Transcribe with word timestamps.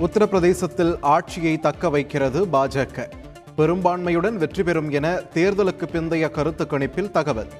உத்தரப்பிரதேசத்தில் 0.00 0.96
ஆட்சியை 1.00 1.58
தக்க 1.58 1.90
வைக்கிறது 1.90 2.46
பாஜக. 2.46 3.04
பெரும்பான்மையுடன் 3.56 4.36
வெற்றி 4.36 4.62
பெறும் 4.62 4.90
என 4.90 5.20
தேர்தலுக்கு 5.34 5.86
பிந்தைய 5.92 6.30
கருத்து 6.30 6.64
கணிப்பில் 6.64 7.10
தகவல். 7.10 7.52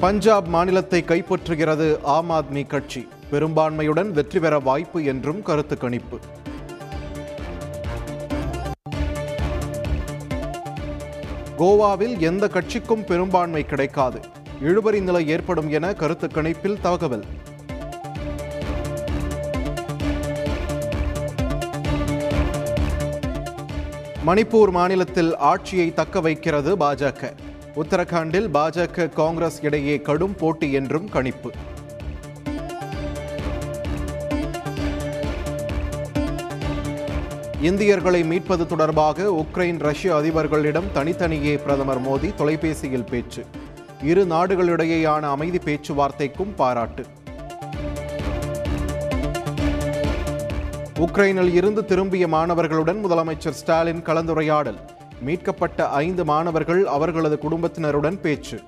பஞ்சாப் 0.00 0.46
மாநிலத்தை 0.46 1.04
கைப்பற்றுகிறது 1.06 1.98
ஆம் 2.02 2.30
ஆத்மி 2.30 2.66
கட்சி. 2.66 3.08
பெரும்பான்மையுடன் 3.30 4.10
வெற்றி 4.10 4.40
பெற 4.40 4.58
வாய்ப்பு 4.58 5.04
என்றும் 5.04 5.42
கருத்து 5.42 5.78
கணிப்பு. 5.78 6.18
கோவாவில் 11.58 12.18
எந்த 12.18 12.48
கட்சிக்கும் 12.48 13.04
பெரும்பான்மை 13.04 13.64
கிடைக்காது. 13.64 14.20
இழுபறி 14.62 15.00
நிலை 15.00 15.28
ஏற்படும் 15.28 15.70
என 15.70 15.92
கருத்து 15.92 16.26
கணிப்பில் 16.26 16.80
தகவல். 16.80 17.24
மணிப்பூர் 24.26 24.70
மாநிலத்தில் 24.70 25.36
ஆட்சியை 25.36 25.94
தக்க 25.94 26.20
வைக்கிறது 26.20 26.76
பாஜக. 26.76 27.32
உத்தரகாண்டில் 27.76 28.48
பாஜக 28.54 29.08
காங்கிரஸ் 29.08 29.62
இடையே 29.62 30.00
கடும் 30.00 30.34
போட்டி 30.34 30.72
என்றும் 30.72 31.08
கணிப்பு. 31.08 31.50
இந்தியர்களை 37.60 38.24
மீட்பது 38.24 38.66
தொடர்பாக 38.66 39.44
உக்ரைன் 39.44 39.78
ரஷ்ய 39.78 40.14
அதிபர்களிடம் 40.14 40.92
தனித்தனியே 40.92 41.56
பிரதமர் 41.56 42.02
மோடி 42.02 42.34
தொலைபேசியில் 42.34 43.08
பேச்சு. 43.10 43.44
இரு 44.02 44.24
நாடுகளிடையேயான 44.24 45.20
அமைதி 45.20 45.58
பேச்சுவார்த்தைக்கும் 45.58 46.54
பாராட்டு. 46.56 47.06
உக்ரைனில் 50.98 51.52
இருந்து 51.52 51.84
திரும்பிய 51.84 52.28
மாணவர்களுடன் 52.28 53.00
முதலமைச்சர் 53.04 53.56
ஸ்டாலின் 53.60 54.02
கலந்துரையாடல். 54.02 54.78
மீட்கப்பட்ட 55.20 55.88
ஐந்து 55.88 56.24
மாணவர்கள் 56.24 56.86
அவர்களது 56.86 57.38
குடும்பத்தினருடன் 57.38 58.20
பேச்சு. 58.20 58.60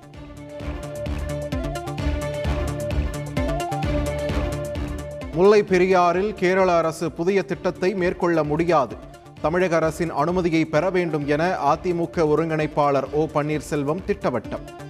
முல்லை 5.33 5.63
பெரியாறில் 5.63 6.33
கேரள 6.33 6.77
அரசு 6.77 7.11
புதிய 7.11 7.41
திட்டத்தை 7.43 7.93
மேற்கொள்ள 7.93 8.43
முடியாது. 8.43 8.95
தமிழக 9.41 9.75
அரசின் 9.75 10.11
அனுமதியை 10.11 10.65
பெற 10.65 10.89
வேண்டும் 10.89 11.27
என 11.27 11.73
அதிமுக 11.73 12.17
ஒருங்கிணைப்பாளர் 12.17 13.11
ஓ 13.11 13.27
பன்னீர்செல்வம் 13.33 14.03
திட்டவட்டம். 14.07 14.89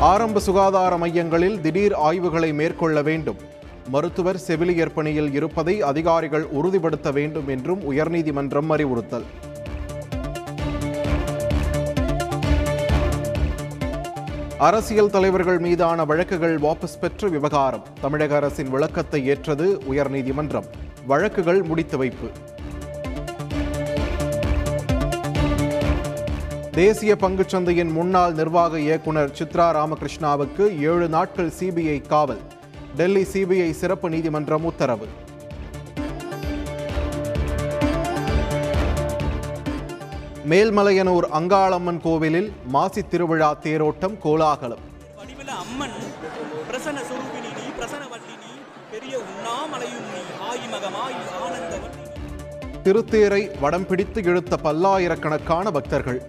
ஆரம்ப 0.00 0.40
சுகாதார 0.40 0.96
மையங்களில் 0.96 1.60
திடீர் 1.60 1.94
ஆய்வுகளை 1.94 2.52
மேற்கொள்ள 2.52 3.02
வேண்டும். 3.02 3.36
மருத்துவர் 3.88 4.38
செவிலியர் 4.38 4.94
பணியில் 4.94 5.32
இருப்பதை 5.32 5.82
அதிகாரிகள் 5.82 6.44
உறுதிப்படுத்த 6.44 7.10
வேண்டும் 7.10 7.48
என்றும் 7.48 7.92
உயர்நீதிமன்றம் 7.92 8.66
அறிவுறுத்தல். 8.68 9.24
அரசியல் 14.58 15.10
தலைவர்கள் 15.10 15.58
மீதான 15.58 16.04
வழக்குகள் 16.04 16.58
வாபஸ் 16.58 16.98
பெற்ற 17.00 17.28
விவகாரம். 17.28 17.86
தமிழக 18.00 18.36
அரசின் 18.36 18.70
விளக்கத்தை 18.70 19.26
ஏற்றது 19.26 19.82
உயர்நீதிமன்றம். 19.90 20.64
வழக்குகள் 21.06 21.62
முடித்து 21.62 21.98
வைப்பு. 21.98 22.28
தேசிய 26.78 27.12
பங்குச்சந்தையின் 27.20 27.92
முன்னாள் 27.96 28.34
நிர்வாக 28.38 28.80
இயக்குனர் 28.80 29.32
சித்ரா 29.38 29.64
ராமகிருஷ்ணாவுக்கு 29.76 30.64
ஏழு 30.90 31.06
நாட்கள் 31.14 31.48
சிபிஐ 31.58 31.96
காவல். 32.12 32.42
டெல்லி 32.98 33.22
சிபிஐ 33.32 33.70
சிறப்பு 33.80 34.08
நீதிமன்றம் 34.14 34.66
உத்தரவு. 34.70 35.06
மேல்மலையனூர் 40.50 41.26
அங்காளம்மன் 41.38 42.00
கோவிலில் 42.06 42.50
மாசி 42.76 43.04
திருவிழா 43.14 43.50
தேரோட்டம் 43.66 44.16
கோலாகலம். 44.26 44.84
வடிவில 45.18 45.50
அம்மன் 45.64 45.98
பிரசன்ன 46.70 46.98
சுரூபினி 47.10 47.52
நீ 47.58 47.66
பிரசன 47.80 48.02
வல்லினி 48.14 48.54
பெரிய 48.94 49.14
உண்ணாமலையும் 49.28 50.08
நீ 50.14 50.24
ஆயிமகமாயி 50.50 51.20
ஆனந்தவல்லி 51.44 52.06
திருத்தேரை 52.86 53.44
வடம் 53.62 53.86
பிடித்து 53.92 54.20
இழுத்த 54.30 54.56
பல்லாயிரக்கணக்கான 54.66 55.70
பக்தர்கள். 55.78 56.20